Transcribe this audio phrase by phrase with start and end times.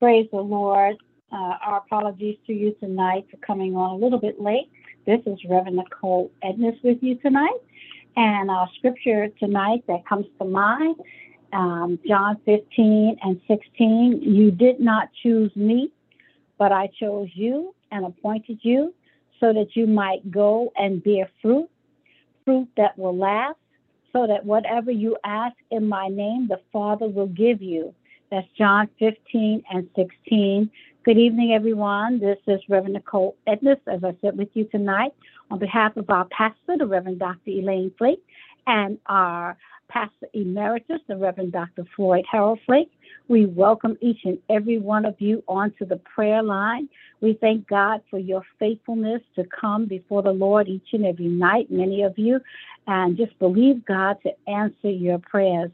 [0.00, 0.96] Praise the Lord.
[1.30, 4.70] Uh, our apologies to you tonight for coming on a little bit late.
[5.04, 7.58] This is Reverend Nichole Edness with you tonight.
[8.16, 10.96] And our scripture tonight that comes to mind,
[11.52, 14.22] um, John 15 and 16.
[14.22, 15.92] You did not choose me,
[16.56, 18.94] but I chose you and appointed you
[19.38, 21.68] so that you might go and bear fruit,
[22.46, 23.58] fruit that will last,
[24.14, 27.94] so that whatever you ask in my name, the Father will give you.
[28.30, 30.70] That's John 15 and 16.
[31.04, 32.20] Good evening, everyone.
[32.20, 35.12] This is Reverend Nichole Edness, as I said with you tonight,
[35.50, 37.50] on behalf of our pastor, the Reverend Dr.
[37.50, 38.22] Elaine Flake,
[38.68, 39.56] and our
[39.88, 41.84] pastor emeritus, the Reverend Dr.
[41.96, 42.92] Floyd Harold Flake.
[43.26, 46.88] We welcome each and every one of you onto the prayer line.
[47.20, 51.68] We thank God for your faithfulness to come before the Lord each and every night,
[51.68, 52.38] many of you,
[52.86, 55.72] and just believe God to answer your prayers.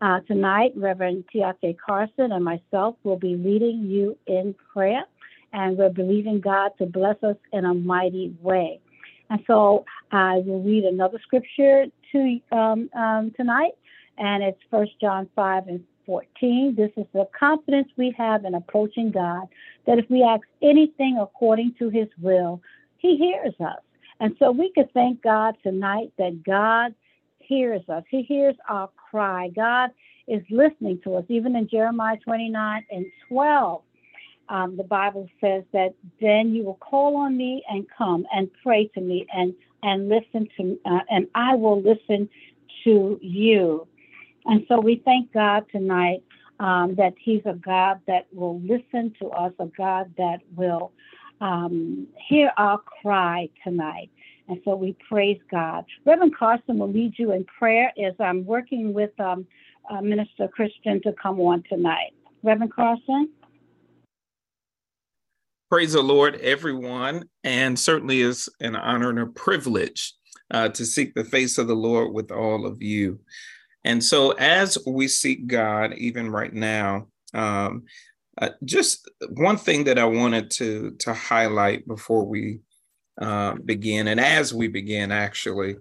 [0.00, 5.04] Uh, tonight, Reverend Tiate Carson and myself will be leading you in prayer,
[5.54, 8.78] and we're believing God to bless us in a mighty way.
[9.30, 13.72] And so I will read another scripture to um, um, tonight,
[14.18, 16.74] and it's First John 5 and 14.
[16.76, 19.48] This is the confidence we have in approaching God
[19.86, 22.60] that if we ask anything according to his will,
[22.98, 23.80] he hears us.
[24.20, 26.94] And so we could thank God tonight that God
[27.38, 28.04] hears us.
[28.10, 29.48] He hears our cry.
[29.48, 29.90] God
[30.28, 31.24] is listening to us.
[31.28, 33.82] Even in Jeremiah 29 and 12,
[34.50, 38.88] um, the Bible says that then you will call on me and come and pray
[38.94, 42.28] to me and and listen to uh, and I will listen
[42.84, 43.86] to you.
[44.44, 46.22] And so we thank God tonight
[46.60, 50.92] um, that He's a God that will listen to us, a God that will
[51.40, 54.10] um, hear our cry tonight.
[54.48, 55.84] And so we praise God.
[56.04, 59.46] Reverend Carson will lead you in prayer as I'm working with um,
[59.90, 62.12] uh, Minister Christian to come on tonight.
[62.42, 63.30] Reverend Carson?
[65.68, 67.28] Praise the Lord, everyone.
[67.42, 70.14] And certainly is an honor and a privilege
[70.52, 73.18] uh, to seek the face of the Lord with all of you.
[73.84, 77.84] And so, as we seek God, even right now, um,
[78.38, 82.60] uh, just one thing that I wanted to to highlight before we
[83.20, 85.76] uh, begin, and as we begin, actually,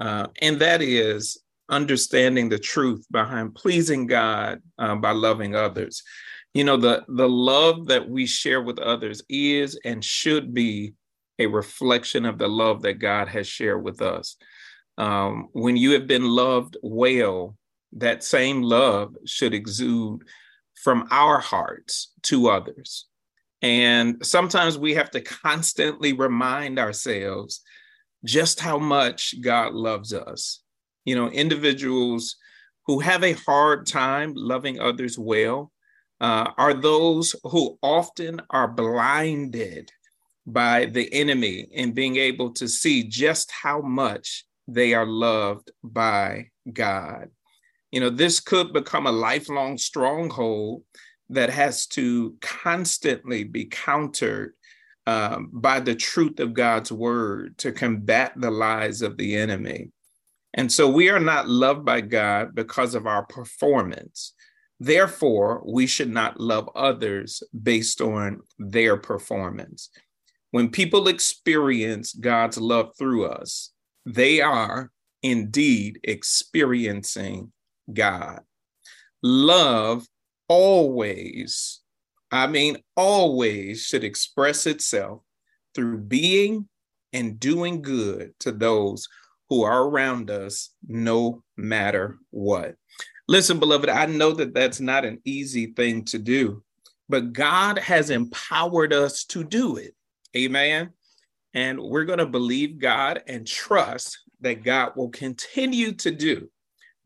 [0.00, 1.38] uh, and that is
[1.68, 6.02] understanding the truth behind pleasing God uh, by loving others.
[6.54, 10.94] You know, the the love that we share with others is and should be
[11.38, 14.36] a reflection of the love that God has shared with us.
[14.96, 17.56] Um, when you have been loved well,
[17.92, 20.22] that same love should exude
[20.82, 23.06] from our hearts to others.
[23.66, 27.62] And sometimes we have to constantly remind ourselves
[28.24, 30.60] just how much God loves us.
[31.04, 32.36] You know, individuals
[32.86, 35.72] who have a hard time loving others well
[36.20, 39.90] uh, are those who often are blinded
[40.46, 46.50] by the enemy in being able to see just how much they are loved by
[46.72, 47.30] God.
[47.90, 50.84] You know, this could become a lifelong stronghold
[51.30, 54.52] that has to constantly be countered
[55.06, 59.90] um, by the truth of God's word to combat the lies of the enemy.
[60.54, 64.34] And so we are not loved by God because of our performance.
[64.80, 69.90] Therefore, we should not love others based on their performance.
[70.50, 73.70] When people experience God's love through us,
[74.04, 74.90] they are
[75.22, 77.52] indeed experiencing
[77.92, 78.40] God.
[79.22, 80.06] Love
[80.48, 81.80] always,
[82.30, 85.22] I mean, always should express itself
[85.74, 86.68] through being
[87.12, 89.08] and doing good to those
[89.48, 92.74] who are around us, no matter what.
[93.28, 96.62] Listen, beloved, I know that that's not an easy thing to do,
[97.08, 99.94] but God has empowered us to do it.
[100.36, 100.90] Amen.
[101.54, 106.50] And we're going to believe God and trust that God will continue to do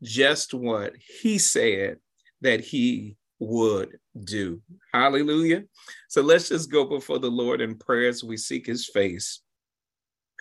[0.03, 1.97] just what He said
[2.41, 4.61] that He would do.
[4.93, 5.63] Hallelujah.
[6.07, 9.41] So let's just go before the Lord in prayer as we seek his face.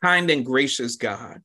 [0.03, 1.43] Kind and gracious God,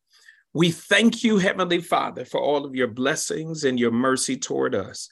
[0.53, 5.09] we thank you, Heavenly Father, for all of your blessings and your mercy toward us.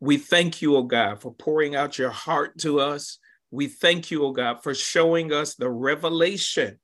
[0.00, 3.18] We thank you, O oh God, for pouring out your heart to us.
[3.50, 6.78] We thank you, O oh God, for showing us the revelation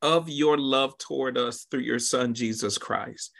[0.00, 3.30] of your love toward us through your Son, Jesus Christ.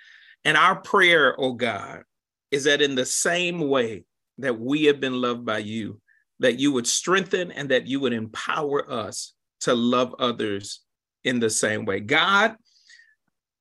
[0.44, 2.02] And our prayer, O oh God,
[2.50, 4.04] is that in the same way
[4.42, 6.00] that we have been loved by you,
[6.40, 10.80] that you would strengthen and that you would empower us to love others
[11.24, 12.00] in the same way.
[12.00, 12.56] God,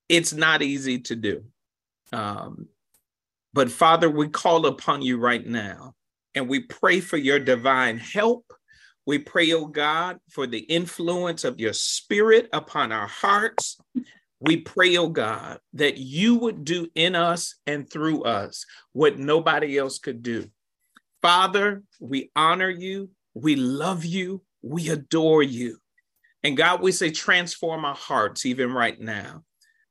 [0.10, 1.44] it's not easy to do.
[2.12, 2.68] Um,
[3.54, 5.94] but Father, we call upon you right now
[6.36, 8.45] and we pray for your divine help
[9.06, 13.77] We pray, oh God, for the influence of your spirit upon our hearts.
[14.39, 19.77] We pray, oh God, that you would do in us and through us what nobody
[19.77, 20.50] else could do.
[21.22, 25.78] Father, we honor you, we love you, we adore you.
[26.44, 29.44] And God, we say, transform our hearts even right now.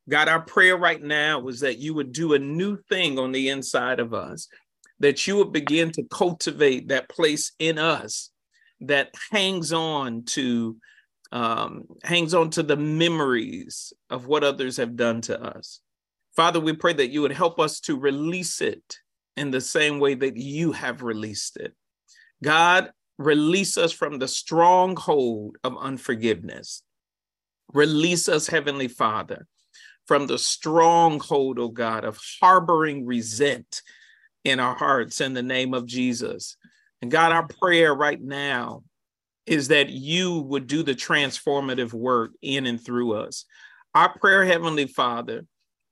[0.09, 3.49] God, our prayer right now is that you would do a new thing on the
[3.49, 4.49] inside of us,
[4.99, 8.31] that you would begin to cultivate that place in us
[8.81, 10.77] that hangs on to
[11.33, 15.81] um, hangs on to the memories of what others have done to us.
[16.35, 18.99] Father, we pray that you would help us to release it
[19.37, 21.75] in the same way that you have released it.
[22.43, 26.83] God, release us from the stronghold of unforgiveness.
[27.73, 29.47] Release us, Heavenly Father,
[30.07, 33.83] from the stronghold, oh God, of harboring resent
[34.45, 36.57] in our hearts in the name of Jesus.
[37.03, 38.83] And God, our prayer right now
[39.47, 43.45] is that you would do the transformative work in and through us.
[43.95, 45.45] Our prayer, Heavenly Father,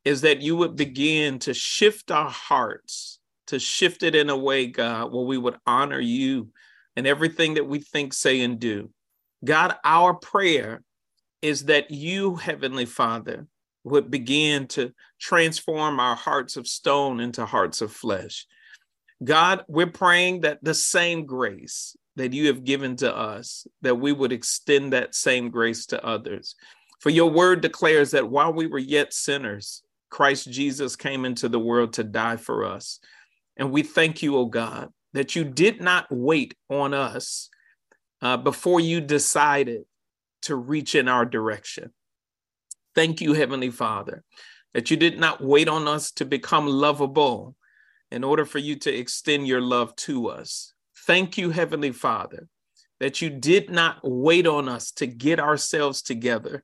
[0.05, 3.18] is that you would begin to shift our hearts,
[3.49, 6.49] to shift it in a way, God, where we would honor you
[6.97, 8.91] and everything that we think, say, and do.
[9.45, 10.83] God, our prayer
[11.43, 13.47] is that you, Heavenly Father,
[13.85, 18.47] would begin to transform our hearts of stone into hearts of flesh.
[19.25, 24.13] God, we're praying that the same grace that you have given to us, that we
[24.13, 26.57] would extend that same grace to others.
[27.01, 31.61] For your word declares that while we were yet sinners, Christ Jesus came into the
[31.61, 32.99] world to die for us.
[33.59, 37.51] And we thank you, O oh God, that you did not wait on us
[38.23, 39.83] uh, before you decided
[40.43, 41.93] to reach in our direction.
[42.95, 44.25] Thank you, Heavenly Father,
[44.75, 47.57] that you did not wait on us to become lovable
[48.11, 50.73] in order for you to extend your love to us.
[51.07, 52.49] Thank you, Heavenly Father,
[53.01, 56.63] that you did not wait on us to get ourselves together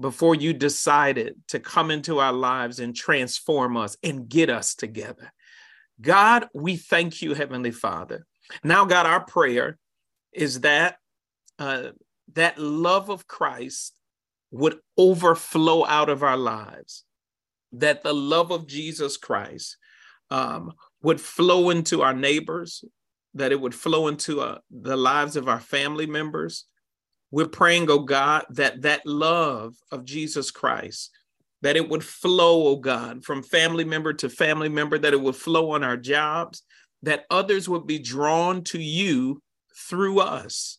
[0.00, 5.32] before you decided to come into our lives and transform us and get us together.
[6.00, 8.26] God, we thank you, Heavenly Father.
[8.62, 9.78] Now, God, our prayer
[10.32, 10.96] is that
[11.58, 11.90] uh,
[12.34, 13.96] that love of Christ
[14.50, 17.04] would overflow out of our lives,
[17.72, 19.76] that the love of Jesus Christ
[20.30, 22.84] um, would flow into our neighbors,
[23.34, 26.66] that it would flow into uh, the lives of our family members.
[27.30, 31.10] We're praying, oh God, that that love of Jesus Christ,
[31.64, 35.34] that it would flow, oh God, from family member to family member, that it would
[35.34, 36.62] flow on our jobs,
[37.02, 39.42] that others would be drawn to you
[39.88, 40.78] through us,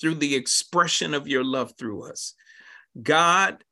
[0.00, 2.34] through the expression of your love through us.
[3.00, 3.62] God,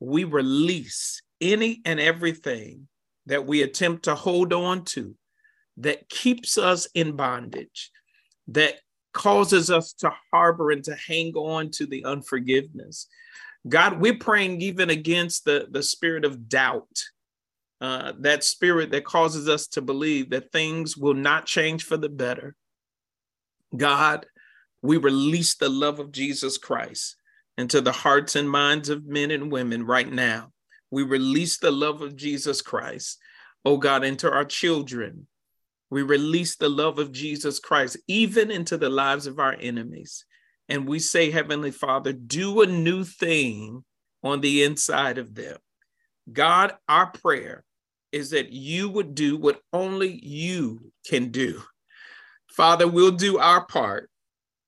[0.00, 2.88] we release any and everything
[3.26, 5.14] that we attempt to hold on to
[5.76, 7.92] that keeps us in bondage,
[8.48, 8.80] that
[9.12, 13.06] causes us to harbor and to hang on to the unforgiveness.
[13.68, 17.04] God, we're praying even against the, the spirit of doubt,
[17.80, 22.08] uh, that spirit that causes us to believe that things will not change for the
[22.08, 22.56] better.
[23.76, 24.26] God,
[24.82, 27.16] we release the love of Jesus Christ
[27.58, 30.52] into the hearts and minds of men and women right now.
[30.90, 33.18] We release the love of Jesus Christ,
[33.64, 35.26] oh God, into our children,
[35.90, 40.24] we release the love of Jesus Christ even into the lives of our enemies.
[40.70, 43.84] And we say, Heavenly Father, do a new thing
[44.22, 45.58] on the inside of them.
[46.32, 47.64] God, our prayer
[48.12, 51.62] is that you would do what only you can do.
[52.48, 54.10] Father, we'll do our part,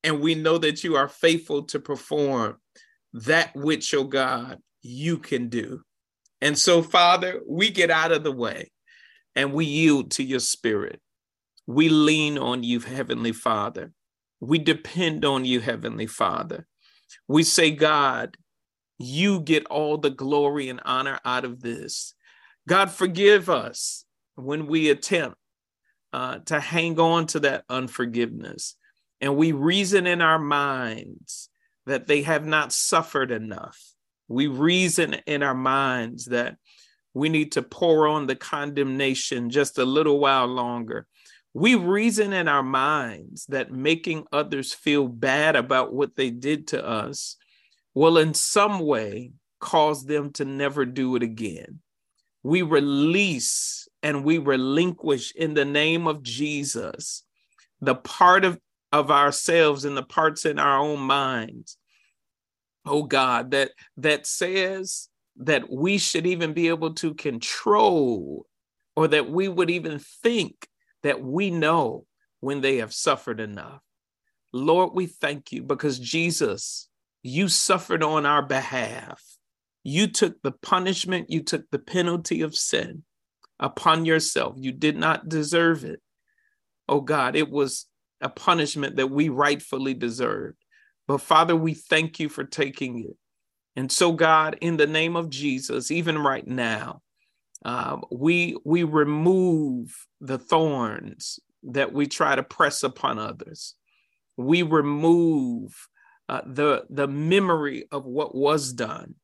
[0.02, 2.58] and we know that you are faithful to perform
[3.12, 5.82] that which, oh God, you can do.
[6.40, 8.72] And so, Father, we get out of the way
[9.36, 11.00] and we yield to your spirit.
[11.66, 13.92] We lean on you, Heavenly Father.
[14.42, 16.66] We depend on you, Heavenly Father.
[17.28, 18.36] We say, God,
[18.98, 22.14] you get all the glory and honor out of this.
[22.68, 25.36] God, forgive us when we attempt
[26.12, 28.76] uh, to hang on to that unforgiveness
[29.20, 31.48] and we reason in our minds
[31.86, 33.78] that they have not suffered enough.
[34.26, 36.56] We reason in our minds that
[37.14, 41.06] we need to pour on the condemnation just a little while longer
[41.54, 46.84] we reason in our minds that making others feel bad about what they did to
[46.84, 47.36] us
[47.94, 51.80] will, in some way, cause them to never do it again.
[52.42, 57.22] We release and we relinquish in the name of Jesus
[57.80, 58.58] the part of,
[58.92, 61.76] of ourselves and the parts in our own minds.
[62.86, 68.46] Oh God, that that says that we should even be able to control
[68.96, 70.68] or that we would even think
[71.02, 72.06] that we know
[72.40, 73.80] when they have suffered enough.
[74.52, 76.88] Lord, we thank you because Jesus,
[77.22, 79.22] you suffered on our behalf.
[79.84, 83.04] You took the punishment, you took the penalty of sin
[83.58, 84.56] upon yourself.
[84.58, 86.00] You did not deserve it.
[86.88, 87.86] Oh God, it was
[88.20, 90.58] a punishment that we rightfully deserved.
[91.08, 93.16] But Father, we thank you for taking it.
[93.74, 97.00] And so, God, in the name of Jesus, even right now,
[97.64, 103.74] um, we we remove the thorns that we try to press upon others.
[104.36, 105.88] We remove
[106.28, 109.14] uh, the the memory of what was done.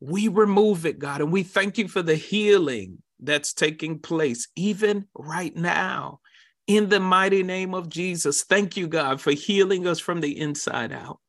[0.00, 5.06] We remove it, God, and we thank you for the healing that's taking place even
[5.14, 6.20] right now.
[6.66, 10.92] In the mighty name of Jesus, thank you, God, for healing us from the inside
[10.92, 11.20] out.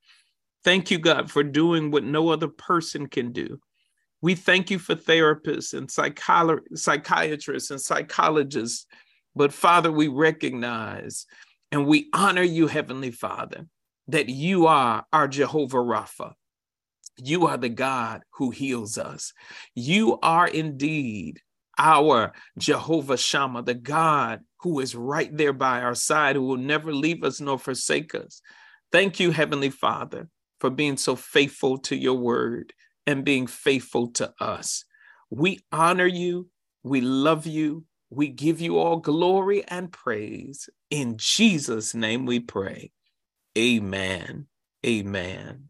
[0.63, 3.59] Thank you, God, for doing what no other person can do.
[4.25, 8.87] We thank you for therapists and psycholo- psychiatrists and psychologists.
[9.35, 11.27] But Father, we recognize
[11.71, 13.67] and we honor you, Heavenly Father,
[14.07, 16.33] that you are our Jehovah Rapha.
[17.17, 19.31] You are the God who heals us.
[19.75, 21.41] You are indeed
[21.77, 26.91] our Jehovah Shammah, the God who is right there by our side, who will never
[26.91, 28.41] leave us nor forsake us.
[28.91, 30.29] Thank you, Heavenly Father,
[30.59, 32.73] for being so faithful to your word
[33.07, 34.85] and being faithful to us.
[35.29, 36.49] We honor you.
[36.83, 37.85] We love you.
[38.09, 40.69] We give you all glory and praise.
[40.89, 42.91] In Jesus' name we pray.
[43.57, 44.47] Amen.
[44.85, 45.69] Amen.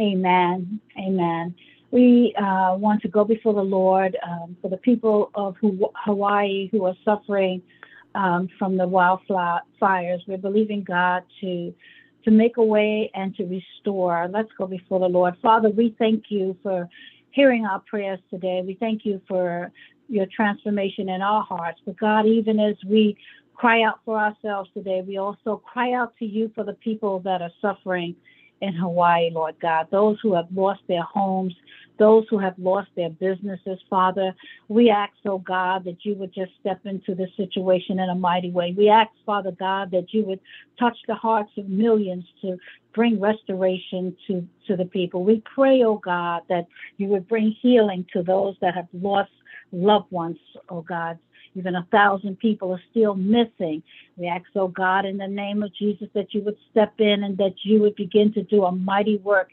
[0.00, 0.80] Amen.
[0.98, 1.54] Amen.
[1.90, 5.56] We uh, want to go before the Lord um, for the people of
[6.04, 7.62] Hawaii who are suffering
[8.14, 10.20] um, from the wildfires.
[10.26, 11.74] We're believing God to
[12.26, 14.28] to make a way and to restore.
[14.28, 15.36] Let's go before the Lord.
[15.40, 16.88] Father, we thank you for
[17.30, 18.62] hearing our prayers today.
[18.66, 19.70] We thank you for
[20.08, 21.80] your transformation in our hearts.
[21.86, 23.16] But God, even as we
[23.54, 27.42] cry out for ourselves today, we also cry out to you for the people that
[27.42, 28.16] are suffering
[28.60, 31.54] in Hawaii, Lord God, those who have lost their homes,
[31.98, 34.34] those who have lost their businesses, Father.
[34.68, 38.50] We ask, oh God, that you would just step into this situation in a mighty
[38.50, 38.74] way.
[38.76, 40.40] We ask, Father God, that you would
[40.78, 42.58] touch the hearts of millions to
[42.94, 45.24] bring restoration to, to the people.
[45.24, 49.30] We pray, oh God, that you would bring healing to those that have lost
[49.72, 51.18] loved ones, oh God.
[51.56, 53.82] Even a thousand people are still missing.
[54.16, 57.38] We ask, oh God, in the name of Jesus, that you would step in and
[57.38, 59.50] that you would begin to do a mighty work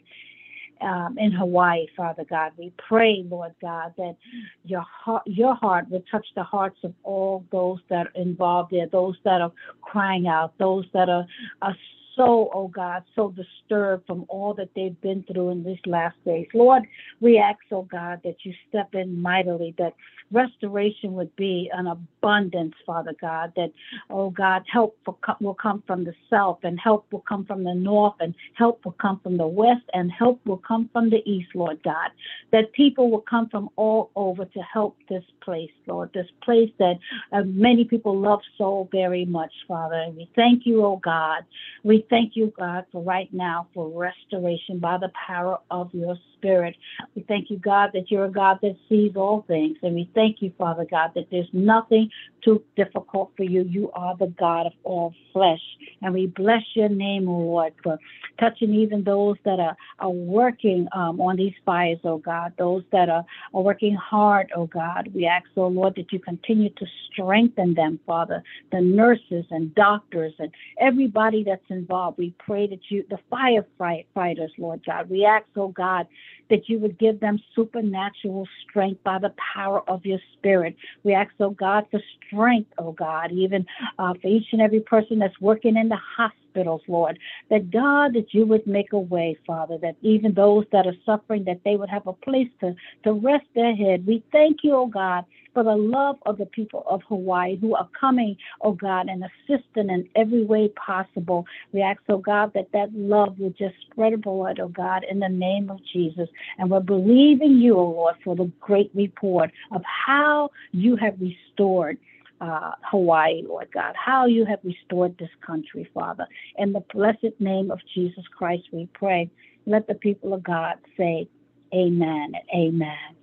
[0.80, 2.52] um, in Hawaii, Father God.
[2.58, 4.16] We pray, Lord God, that
[4.64, 8.86] your heart, your heart would touch the hearts of all those that are involved there,
[8.86, 11.26] those that are crying out, those that are,
[11.62, 11.76] are
[12.16, 16.46] so, oh God, so disturbed from all that they've been through in these last days.
[16.54, 16.84] Lord,
[17.20, 19.94] we ask, oh God, that you step in mightily, that
[20.32, 23.72] restoration would be an abundance, Father God, that,
[24.10, 24.96] oh God, help
[25.40, 28.96] will come from the south, and help will come from the north, and help will
[29.00, 32.10] come from the west, and help will come from the east, Lord God.
[32.52, 36.98] That people will come from all over to help this place, Lord, this place that
[37.32, 39.96] uh, many people love so very much, Father.
[39.96, 41.44] And we thank you, oh God.
[41.82, 46.76] We thank you, God, for right now for restoration by the power of your Spirit.
[47.14, 49.78] We thank you, God, that you're a God that sees all things.
[49.82, 52.10] And we thank you, Father God, that there's nothing
[52.44, 53.62] too difficult for you.
[53.62, 55.62] You are the God of all flesh.
[56.02, 57.98] And we bless your name, O Lord, for
[58.38, 63.08] touching even those that are, are working um, on these fires, O God, those that
[63.08, 65.10] are, are working hard, O God.
[65.14, 70.34] We ask, O Lord, that you continue to strengthen them, Father, the nurses and doctors
[70.38, 71.93] and everybody that's involved.
[72.16, 76.06] We pray that you, the firefighters, Lord God, we ask, oh God,
[76.50, 80.76] that you would give them supernatural strength by the power of your spirit.
[81.04, 83.64] We ask, oh God, for strength, oh God, even
[83.98, 87.18] uh, for each and every person that's working in the hospitals, Lord,
[87.50, 91.44] that God, that you would make a way, Father, that even those that are suffering,
[91.44, 92.74] that they would have a place to,
[93.04, 94.06] to rest their head.
[94.06, 95.24] We thank you, oh God,
[95.54, 99.88] for the love of the people of Hawaii who are coming, oh God, and assisting
[99.88, 101.46] in every way possible.
[101.72, 105.28] We ask, oh God, that that love will just spread abroad, oh God, in the
[105.28, 106.28] name of Jesus.
[106.58, 111.96] And we're believing you, oh Lord, for the great report of how you have restored.
[112.40, 116.26] Uh, Hawaii, Lord God, how you have restored this country, Father.
[116.58, 119.30] In the blessed name of Jesus Christ, we pray.
[119.66, 121.28] Let the people of God say,
[121.72, 123.13] Amen and Amen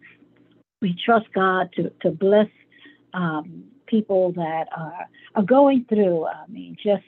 [0.81, 2.47] we trust God to, to bless
[3.13, 7.03] um, people that are, are going through, I mean, just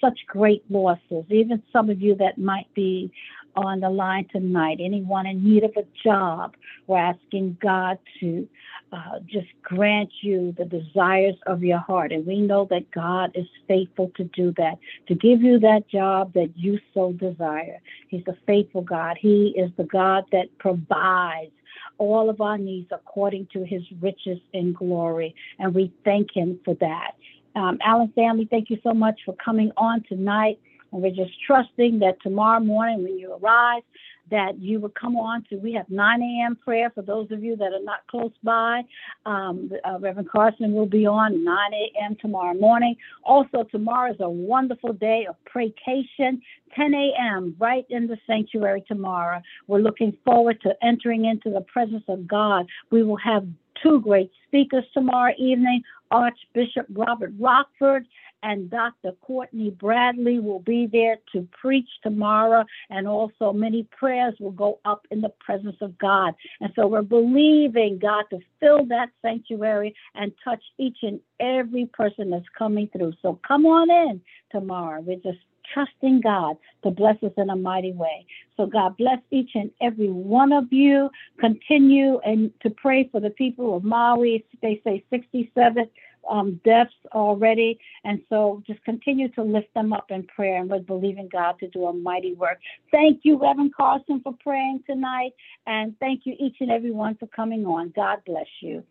[0.00, 1.24] such great losses.
[1.28, 3.10] Even some of you that might be
[3.56, 6.54] on the line tonight, anyone in need of a job,
[6.86, 8.46] we're asking God to
[8.92, 12.12] uh, just grant you the desires of your heart.
[12.12, 14.78] And we know that God is faithful to do that,
[15.08, 17.80] to give you that job that you so desire.
[18.08, 19.16] He's a faithful God.
[19.18, 21.52] He is the God that provides
[21.98, 25.34] all of our needs according to his riches in glory.
[25.58, 27.12] And we thank him for that.
[27.54, 30.58] Um, Alan family, thank you so much for coming on tonight.
[30.92, 33.82] And we're just trusting that tomorrow morning when you arise,
[34.30, 35.56] that you would come on to.
[35.56, 36.56] We have 9 a.m.
[36.56, 38.82] prayer for those of you that are not close by.
[39.24, 42.16] Um, uh, Reverend Carson will be on 9 a.m.
[42.20, 42.96] tomorrow morning.
[43.24, 46.40] Also, tomorrow is a wonderful day of praycation,
[46.74, 47.54] 10 a.m.
[47.58, 49.40] right in the sanctuary tomorrow.
[49.66, 52.66] We're looking forward to entering into the presence of God.
[52.90, 53.46] We will have
[53.82, 58.06] two great speakers tomorrow evening Archbishop Robert Rockford
[58.42, 59.12] and Dr.
[59.20, 65.06] Courtney Bradley will be there to preach tomorrow, and also many prayers will go up
[65.10, 66.34] in the presence of God.
[66.60, 72.30] And so we're believing God to fill that sanctuary and touch each and every person
[72.30, 73.14] that's coming through.
[73.22, 75.00] So come on in tomorrow.
[75.00, 75.38] We're just
[75.72, 78.26] trusting God to bless us in a mighty way.
[78.56, 81.10] So God bless each and every one of you.
[81.38, 84.44] Continue and to pray for the people of Maui.
[84.62, 85.88] They say 67
[86.28, 87.78] um, deaths already.
[88.04, 91.68] And so just continue to lift them up in prayer and we're believing God to
[91.68, 92.58] do a mighty work.
[92.90, 95.32] Thank you, Reverend Carson, for praying tonight.
[95.66, 97.92] And thank you, each and every one, for coming on.
[97.94, 98.84] God bless you.